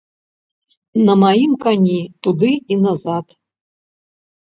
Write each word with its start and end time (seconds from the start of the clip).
На 1.09 1.13
маім 1.25 1.53
кані, 1.67 2.01
туды 2.27 2.53
і 2.73 2.83
назад. 2.89 3.25